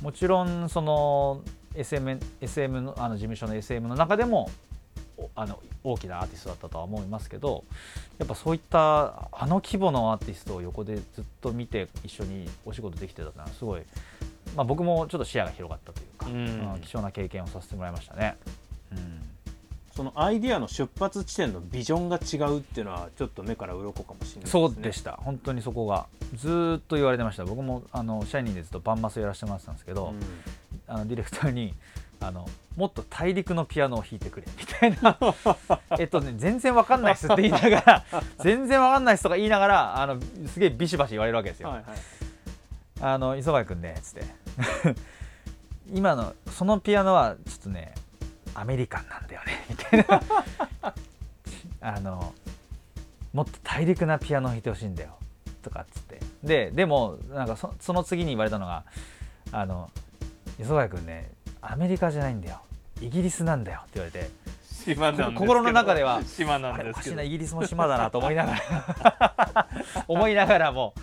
[0.00, 1.42] もちろんその
[1.74, 4.71] SM, SM のあの事務所の SM の中でもお
[5.34, 7.64] あの大きなアーティストだったとは思いますけど
[8.18, 13.82] やっぱそういったあの規模のアーティストを横でずっと見て一緒にお仕事できてたのはすごい、
[14.56, 16.74] まあ、僕もちょっと視野が広がったというか、うん。
[16.74, 18.36] うん貴重な経験をさせてもらいましたね。
[18.92, 19.22] うん。
[19.94, 24.50] そのアイディアの出発地点のビジョンが違うっていうのはちょっと目から鱗かもしれないですね。
[24.50, 25.12] そうでした。
[25.22, 27.44] 本当にそこがずーっと言われてました。
[27.44, 30.20] 僕もあのシャイニーでずっとバンマスやらせてもらってたんですけど、うん。
[30.86, 31.74] あのディレクターに
[32.22, 35.18] あのもっと大陸のピアノを弾いてくれみたいな。
[35.98, 38.04] えっとね全然わかんないっすって言いながら
[38.40, 41.68] 全然わかんないっすとか言いながらあのすげえビシバシ言われるわけですよ。
[41.68, 41.84] はいはい。
[43.00, 44.24] あの磯貝君ねつって。
[45.92, 47.94] 今のそのピアノはちょっとね
[48.54, 50.22] アメリカンなんだよねみたいな。
[51.80, 52.32] あの
[53.32, 55.16] もっと大陸なピアノを弾いてほしいんだよ
[55.62, 56.20] とかっつって。
[56.42, 58.84] ででもなんかそその次に言われたのが
[59.50, 59.90] あの
[60.58, 61.30] 磯貝君ね
[61.62, 62.60] アメリカじゃないんだよ。
[63.00, 63.80] イギリスなんだよ。
[63.82, 64.30] って言われて。
[65.36, 66.22] 心の中では。
[66.24, 66.94] 島なんですけど。
[66.94, 67.22] かしいな。
[67.22, 69.68] イギリスも島だなと思いながら。
[70.08, 70.94] 思いながらも。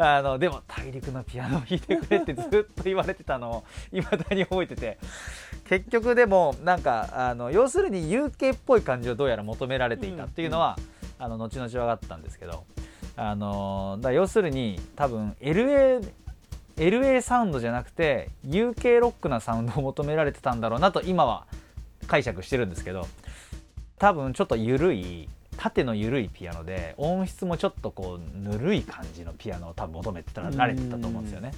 [0.00, 4.98] あのでも大陸のピアノを弾いてくれってずっと言われてたのをいまだに覚えてて。
[5.68, 10.76] 結局でもなんかあの要するに UK っぽい感じをどうやら求められていたっていうのは、
[11.18, 12.64] あの後々分かったんですけど。
[13.20, 16.08] あのだ要するに多分 LA
[16.78, 21.46] LA サウンドじゃなくて UK ロックなサウンドを求められてたんだろうなと今は
[22.06, 23.06] 解釈してるんですけど
[23.98, 31.50] 多分ちょっと緩い縦の緩いピアノで音質もちょっとこうぬるい感じのピアノを多分求めてたら慣れてたと思うんですよね。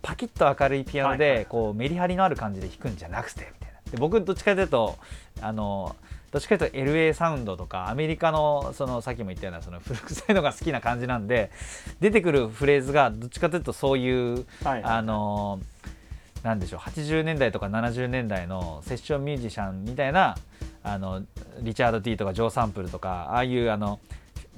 [0.00, 3.90] パキッと明るいピアノでこうメリハリのある感じで弾くんじゃなくてみたいな。
[3.90, 4.96] で僕どっちかというと
[5.40, 5.96] あの
[6.32, 11.50] どっちかというと LA サウンドとかアメリカのそのさっきも言ったようなその古臭いのが好きな感じなんで
[12.00, 15.60] 出てくるフレーズがどっちかというとそういうはいあの
[16.42, 20.36] なんでしょう80年代とか70年代のセッションミュージシャンみたいな
[20.82, 21.22] あの
[21.60, 24.00] リチャード・ティーとかジョー・サンプルとかああいうあの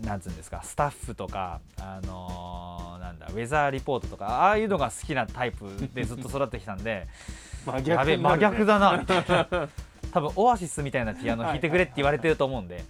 [0.00, 7.08] なんつうんですかスタッフとかあのなんだウェザーリポートとかああいうのが好きなタイプでずっと育ってきたんで
[7.66, 9.68] 真逆やべえ真逆だなみたいな
[10.14, 12.84] 多分オアシスみたいなピアノ弾いてくれって言われてると思うんで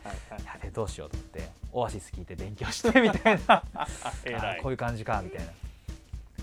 [0.44, 3.62] やべえどうしようと思ってオアシス聴いて勉強してみたいな。
[4.62, 5.52] こういう感じかみたいな。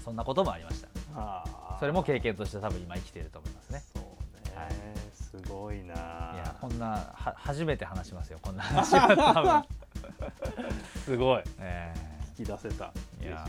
[0.03, 1.77] そんなこともありました。
[1.79, 3.83] それも経験として多分今生きていると思いますね。
[3.93, 4.03] そう
[4.49, 4.71] ね、はい
[5.13, 5.93] すごいな。
[5.93, 5.97] い。
[6.37, 10.71] やこんなは初めて話しますよこんな話は多分、
[11.05, 11.43] すごい。
[11.59, 11.93] え
[12.39, 12.91] 引き出せた。
[13.21, 13.27] ー。
[13.27, 13.29] い。
[13.29, 13.47] や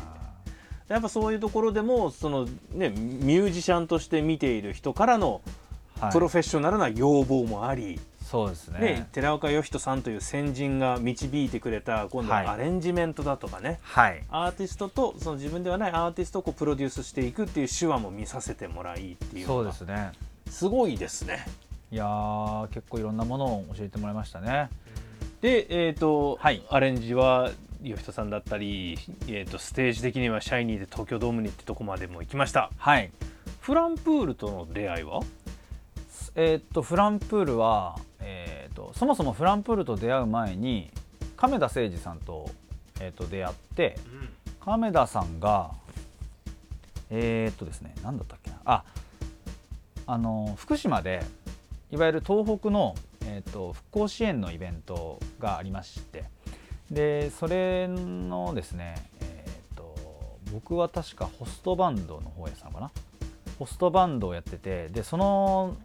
[0.89, 5.41] やっぱそういうところでもそのねミュージシャンとして見ている人からの
[6.11, 8.81] プロフェッショナルな要望もあり、そうですね。
[8.81, 14.23] ね寺岡義人さんという先人が導いてくれた今度はアレンジメントだとかね、はい。
[14.31, 20.13] アーティストとその自分ではないアーティストをこうプロデュースしていくっていう手話も見させてもらいっていうそうですね。
[20.49, 21.45] すごいですね。
[21.91, 24.71] いやー結構いろんなものを教えてもらいましたね。
[25.43, 26.63] で、えーとはい。
[26.71, 27.51] アレンジは
[27.83, 32.71] 義人さんだったり、えー、とステージ的にはシャイニーで東京ドームにってとこまでも行きました。
[32.79, 33.11] はい。
[33.61, 35.21] フランプールとの出会いは？
[36.35, 40.91] えーっとフランプールは、えーっとそもそもフランプールと出会う前に
[41.37, 42.49] 亀田誠二さんと,、
[43.01, 43.99] えーっと出会って
[44.61, 45.73] 亀田さんが
[47.11, 48.57] えーっとですね何だったっけな。
[48.65, 48.85] あ
[50.07, 51.23] あの福島で
[51.91, 52.95] いわゆる東北の、
[53.27, 56.25] えーっと復興支援のイベントがありまして
[56.91, 59.95] でそれのですね、えーっと
[60.53, 62.91] 僕は確かホストバンドの方やってたのかな。
[63.59, 65.77] ホストバンドをやっててでその、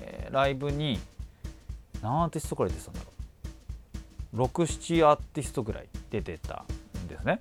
[0.00, 0.98] えーライブに
[2.02, 3.06] 何アーティストくらい出てたんだろ
[4.34, 4.36] う。
[4.42, 6.64] 67アーティストぐらい出てた
[6.98, 7.40] んですね。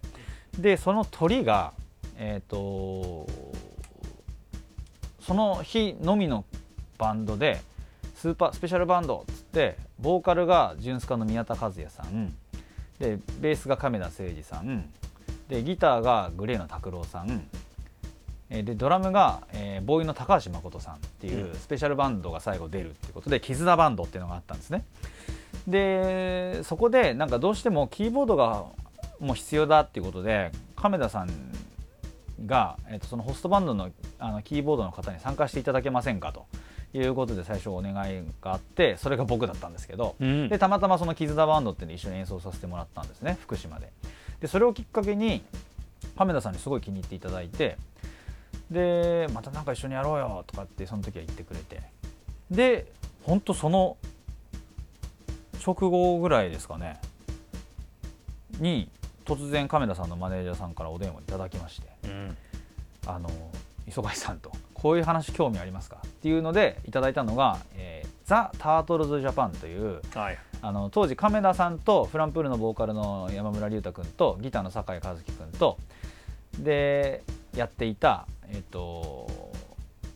[0.57, 1.73] でその鳥が
[2.17, 3.27] えっ、と
[5.21, 6.43] その日のみの
[6.97, 7.61] バンドで
[8.15, 12.35] スーパースペシャルバンドっつってボーカルがジュンスカの宮田和也さん。
[12.99, 14.89] でベースが亀田誠二さん。
[15.47, 17.47] でギターがグレーの拓郎さん。
[18.49, 21.55] でドラムが、えーボーイの高橋誠さんっていううん。
[21.55, 24.85] スペシャルバンドが最後出るっていうことで絆バンドっていうのがあったんですね。
[25.67, 28.65] でそこでなんかどうしてもキーボードが
[29.19, 31.29] もう必要だっていうことで亀田さん
[32.45, 36.45] が、えー、とそのホストバンドのあのキーボードの方に参加していただけませんかと
[36.93, 40.49] いうことで最初お願いがあってそれが僕だったんですけど、うん。
[40.49, 43.91] でたまたまその絆バンドっていうので一緒に演奏させてもらったんですね福島で。
[44.41, 45.43] でそれをきっかけに
[46.17, 47.77] 亀田さんにすごい気に入っていただいて
[48.71, 51.81] でまたなんか一緒にやろうよとかってその時は言ってくれて。
[52.51, 52.91] で
[53.23, 53.97] 本当その
[55.65, 56.99] 直後ぐらいですかね。
[58.59, 58.89] に
[59.25, 61.87] 突然亀田さんのマネージャーさんからお電話いただきまして。
[62.05, 62.37] うん
[63.05, 63.29] 「あの
[63.87, 70.37] 磯貝さんとこういう話興味ありますか?」っていうのでいただいたのが「えーザ・タートルズ・ジャパン」というはい。
[70.61, 75.77] あの当時亀田さんとフランプールのボーカルの山村隆太君とギターの酒井和樹君と
[76.59, 77.23] で
[77.55, 79.27] やっていた、えっと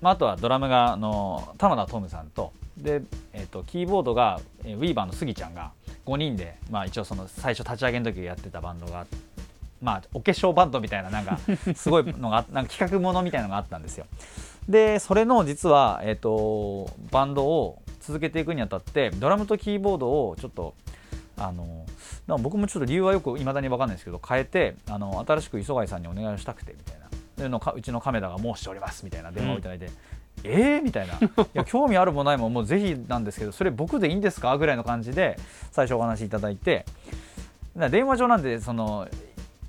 [0.01, 5.71] まあ、あとはドラムがあの玉田トムさんとで、えっとキーボードがえウィーバーのスギちゃんが
[6.05, 9.05] 5人で、まあ、一応その最初立ち上げの時やってたバンドが
[9.83, 11.37] まあ、お化粧バンドみたいななんか
[11.75, 14.05] すごいのが なんか企画ものみたいなのがあったんですよ。
[14.69, 20.73] でそれの実は、えー、とバンドを続けていくにあたってドラムとキーボードをちょっと
[21.37, 21.85] あの
[22.39, 27.02] 僕もちょっと理由はよくいまだに分かんないですけど変えてあの新しく磯貝さんにお願いしたくてみたいな
[27.37, 29.89] のをかうちの亀田が申しておりますみたいな電話をいただいて。
[30.43, 31.13] えー、みたいな。
[31.13, 31.19] い
[31.53, 35.37] や 興味あるもないももうぜひなんですけどそれ僕でいいんですかぐらいの感じで
[35.71, 36.85] 最初お話しいただいて
[37.91, 39.07] 電話上なんでその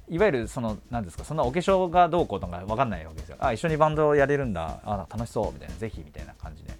[0.09, 3.37] いわゆるそのなんですかそんなお化粧がどうこうとか分かんないわけですよ。
[3.40, 4.81] あ一緒にバンドやれるんだ。
[4.85, 5.74] あ楽しそうみたいな。
[5.74, 6.74] ぜひみたいな感じで。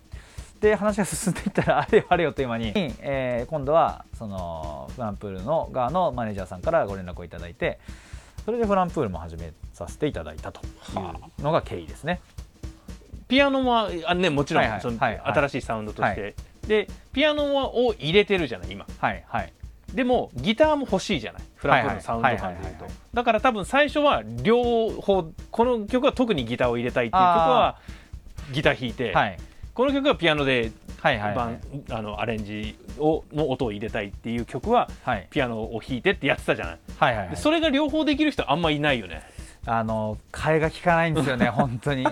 [0.61, 7.79] で話が進んでいったらあれよあれよという間に、えー今度はそのフランプールの側のマネージャーさんからご連絡をいただいて
[8.45, 10.69] それでフランプールも始めさせていただいたとい
[11.41, 12.21] うのが経緯ですね。
[13.27, 14.81] ピアノはあねもちろん、はいはい。
[14.81, 15.33] そのはいはい。
[15.33, 16.33] 新しいサウンドとして、は
[16.69, 18.87] でピアノはを入れてるじゃない今。
[18.99, 19.53] はいはい。
[19.95, 22.87] でもギターも欲しいじゃないフランプールのサウンド感でいうと。
[23.15, 27.79] だから多分最初は両方この曲は特にギターを入れたいっていう曲は
[28.53, 29.39] ギター弾いて、はい
[29.75, 31.55] この曲はピアノではいはいバはい。
[31.55, 31.61] ン
[31.91, 35.27] あのアレンジをの音を入れたいっていう曲ははい。
[35.31, 39.23] ピアノを弾いてってやってたじゃない、はいはいでそれが両方できる人あんまいないよね。
[39.67, 42.07] あの替えが効かないんですよね 本当に。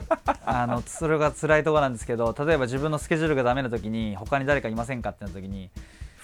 [0.44, 5.70] あのそれが辛いところなんですけど例えば自分のスケジュールがダメな時に他に誰かいませんかってな時に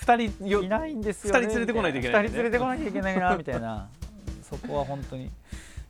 [0.00, 3.88] 2人よいないんですよ、ね、二人連れてこないといけない2人連れてこなきゃいけないなみたいな。
[4.42, 5.30] そこは本当に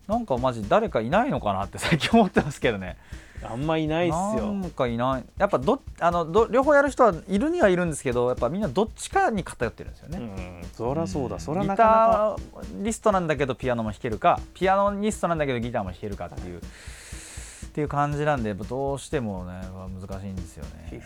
[0.09, 2.97] なんかマジ誰かいないのかなって 最近思ってますけどね。
[3.41, 4.53] あんまいないっすよ。
[4.53, 5.25] なんかいない。
[5.39, 11.41] やっぱどあのど両方やる人はいるにはいるんですけどやっぱみんなどっちかに偏ってるんですよね、うんそりゃそうだ、ん。
[11.41, 12.37] そりゃなかなか。
[12.37, 14.41] ギターリストなんだけどピアノも弾けるか。
[14.55, 16.61] ピアノリストなんだけどギターも弾けるかっていう。
[16.61, 19.61] っていう感じなんでどうしてもね
[20.01, 21.01] 難しいんですよね。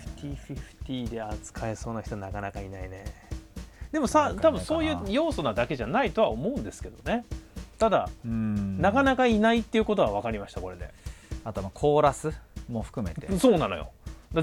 [0.86, 3.04] 50-50で扱えそうな人なかなかいないね。
[3.90, 7.26] でもさ多分そういう要素なだけじゃないとは思うんですけどね
[7.82, 8.80] ただ、うん。
[8.80, 10.88] なかなかいないっていうことは分かりましたこれで。
[11.44, 12.32] あとはまあコーラス
[12.68, 13.36] も含めて。
[13.38, 13.90] そうなのよ。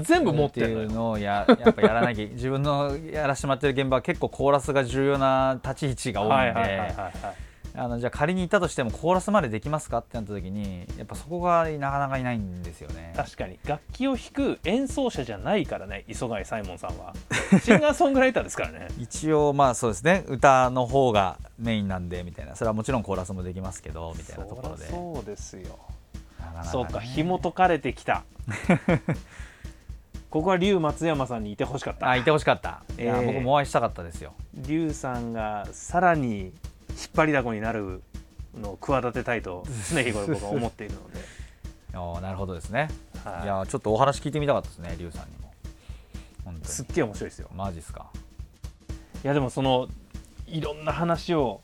[0.02, 13.12] 全部持ってるのをや やっぱやらなきゃ自分のやらせてもらってる現場は結構コーラスが重要な立ち位置が多いんはいはいはいはいではいあのじゃあ仮にいたとしてもコーラスまでできますかってなった時にやっぱそこがなかなかいないんですよね。
[13.16, 13.58] 確かに。
[13.64, 17.14] 楽器を弾く演奏者じゃないからね磯貝サイモンさんは。
[17.62, 18.88] シンガーソングライターですからね。
[18.98, 20.24] 一応まあそうですね。
[20.26, 22.56] 歌の方がメインなんでみたいな。
[22.56, 24.88] それはもちろんコーラスもできますけどみたいなところで。
[24.88, 25.78] そうですよ。
[26.40, 26.68] なかなかね。
[26.70, 28.24] そうか紐解かれてきた。
[30.30, 32.08] ここは龍松山さんにいてほしかった。
[32.08, 33.26] あいてほしかった、いやえー。
[33.26, 34.32] 僕もお会いしたかったですよ。
[34.54, 36.52] 龍さんがさらに
[36.90, 38.02] 引っ張りだこになる
[38.54, 41.20] のを企てたいと常日頃僕は思っているので、
[41.98, 42.88] おーなるほどですね、
[43.24, 43.44] はい。
[43.44, 45.52] い、やちょっとお話聞いてみたかったですねリュウさんにも。
[46.44, 46.66] 本当に。
[46.66, 47.48] すっげえ面白いですよ。
[47.54, 48.06] マジっすか。
[49.22, 49.88] いやでもその
[50.46, 51.60] いろんな話を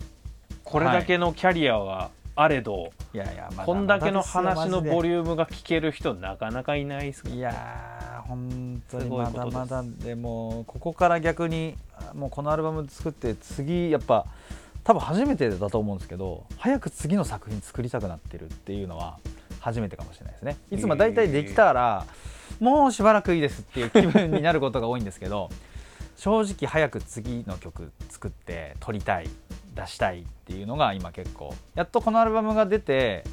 [0.62, 9.82] これだけのキャリアはあれど、いやいやまだこんだけの話のボリリュームが聞ける人なかなかいないですからいやー本当すにまだまだ。
[9.82, 11.76] でもここから逆に
[12.14, 14.26] もうこのアルバム作って次やっぱ
[14.86, 19.18] 多分初めてだと思うんですけど早く次の作品作りたくなってるっていうのは
[19.58, 20.56] 初めてかもしれないですね。
[20.70, 22.06] いつも大体できたら、
[22.60, 25.50] もうしばらくいいですっていう気分になることが多いんですけど
[26.14, 29.28] 正直早く次の曲作って撮りたい
[29.74, 33.24] 出したいっていうのが今結構やっとこのアルバムが出て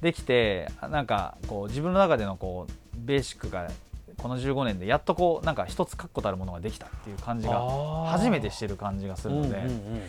[0.00, 3.70] できてなんかこう自分の中でのこうベーシックが
[4.16, 7.60] この15年でやっとこうなんか一つ確固たるものができたっていう感じが
[8.06, 10.02] 初めてしてる感じがするので、うんうんうん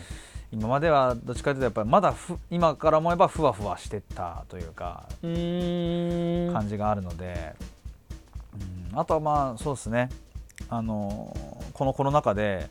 [0.52, 7.54] 今まではどっちかというとやっぱりまだふ今から思えばふわふわしてったというか感じがあるので、
[8.90, 10.08] うんあとはまあそうですね。
[10.70, 11.36] あの
[11.74, 12.70] このコロナ禍で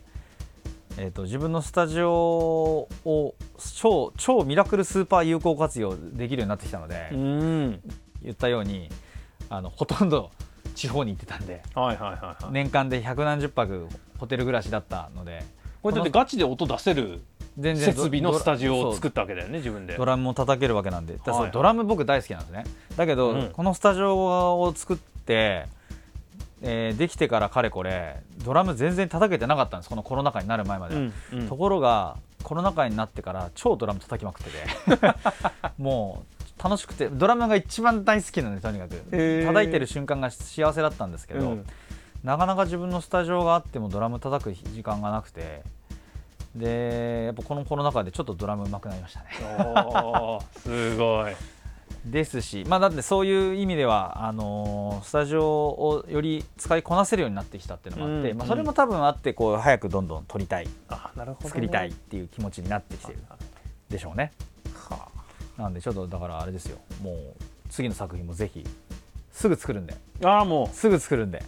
[0.98, 3.34] えー、と自分のスタジオを
[3.80, 7.80] 超超ミラクルスーパー有効活用できるようになってきたので、うん。
[8.22, 8.88] 言ったように
[9.48, 10.30] あのほとんど
[10.74, 15.42] 地方に行ってたんではいはいはいはい、年間で百何十泊ホテル暮らしだったので
[15.82, 17.22] これだってガチで音出せる
[17.58, 19.96] 全然設備のスタジオを作っったわけだよね自分で。
[19.96, 21.14] ドラムも叩けるわけなんで。
[21.14, 22.64] だからそうはいはいドラム僕大好きなんですね。
[22.96, 23.50] だけど、うん。
[23.52, 25.66] このスタジオを作って、
[26.62, 29.88] えーできてからかれこれドラム全然叩けてなかったんです。
[29.88, 31.48] このコロナ禍になる前までは、うんうん。
[31.48, 35.14] ところがコロナ禍になってから超ドラム叩きまくってて。
[35.78, 36.24] も
[36.58, 39.44] う楽しくてドラムが一番大好きなのでとにかく。
[39.46, 41.66] 叩いてる瞬間が幸せだったんですけど、うん。
[42.24, 45.62] なかなか自分のスタジオがあってもドラム叩く時間がなくて
[46.56, 49.26] でやっぱこのコロナ禍でちょっとドラム上手くなりましたね。
[50.58, 51.34] すごい。
[52.04, 63.18] ですしまあだってそういう意味ではあのースタジオをより使いこなせるようになってきたっていうのもあって、うんまあ、それも多分あってこう早くどんどん撮りたいあなるほどね、作りたいっていう気持ちになってきてる
[63.88, 64.32] でしょうね。
[64.88, 65.08] は
[65.58, 66.78] なんでちょっとだからあれですよ。
[67.02, 67.16] もう
[67.70, 68.64] 次の作品もぜひ
[69.32, 69.94] すぐ作るんで。
[70.22, 71.38] あああもすぐ作るんで。
[71.38, 71.42] う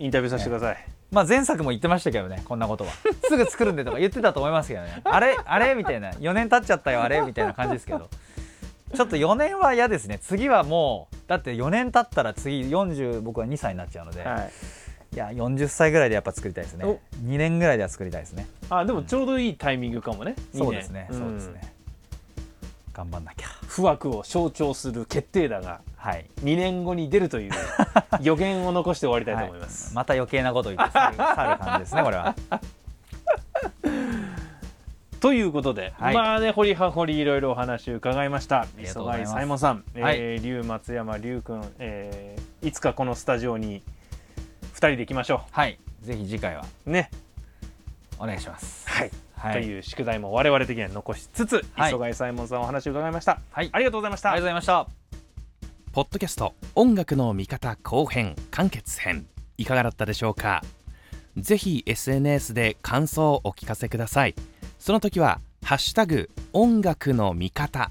[0.00, 2.90] インタビューさせてください、まあ前作も言ってましたけどねこんなことは。
[3.28, 5.00] すぐ作るんでとか言ってたと思いますけどね。
[5.04, 6.10] あれあれみたいな。
[6.12, 8.08] 4年経っちゃったよあれみたいな感じですけど。
[8.94, 10.18] ちょっと4年は嫌ですね。
[10.18, 14.50] 次はもうだって4年経ったら次40僕は2歳になっちゃうので、はい。
[15.14, 16.84] い、や40歳ぐらいでやっぱ作りたいですね。
[16.84, 17.00] お。
[17.24, 18.46] 2年ぐらいでは作りたいですね。
[18.70, 21.77] あでもちょうどいいタイミングかもね、二年そうですね、んそうですね
[22.98, 23.46] 頑張んなきゃ。
[23.68, 26.26] 不惑を象徴する決定打がはい。
[26.42, 27.52] 2年後に出るという
[28.20, 29.94] 予言を残して終わりたいと思います、はい。
[29.94, 32.34] また余計なこと言って去る感じですねこれは。
[35.20, 36.14] ということで、はい。
[36.14, 38.66] まあね掘り葉掘りいろいろお話伺いました。
[38.78, 39.32] 磯貝うございます。
[39.32, 40.16] サイモンさん、はい。
[40.18, 43.84] えー、龍松山龍君、えーいつかこのスタジオに
[44.74, 45.78] 2人で行きましょはい。
[46.02, 46.66] ぜひ次回は。
[46.86, 47.08] うね。
[48.18, 48.88] お願いします。
[48.88, 51.90] はい、はいという宿題も我々的には残しつつ、はい。
[51.90, 53.40] 磯貝サイモンさんお話を伺いました。
[53.50, 53.70] はい。
[53.72, 54.30] ありがとうございました。
[54.30, 54.86] ありがとうございました。
[55.92, 59.26] ポッドキャスト音楽の見方後編完結編
[59.56, 60.62] いかがだったでしょうか？
[61.36, 64.34] ぜひ SNS で感想をお聞かせください。
[64.78, 67.90] その時はハッシュタグ音楽の見方。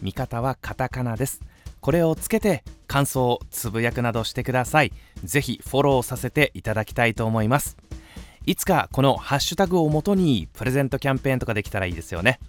[0.00, 1.40] 見方はカタカナです。
[1.80, 4.92] これをつけて感想をつぶやくなどしてください。
[5.24, 7.76] ぜひフォローさせていただきたいと思います
[8.44, 12.40] いつかこのハッシュタグをもとにプレゼントキャンペーンとかできたらいいですよね。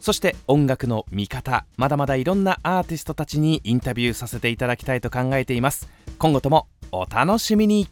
[0.00, 5.88] そして音楽の見方まだまだいろんなアーティストたちにインタビューさせていただきたいと考えています。
[6.18, 7.88] 今後ともお楽しみに。